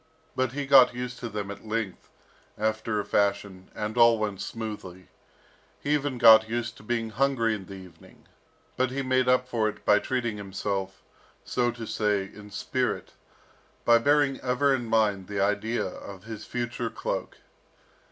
[0.35, 2.09] But he got used to them at length,
[2.57, 5.09] after a fashion, and all went smoothly.
[5.79, 8.25] He even got used to being hungry in the evening,
[8.75, 11.03] but he made up for it by treating himself,
[11.45, 13.13] so to say, in spirit,
[13.85, 17.37] by bearing ever in mind the idea of his future cloak.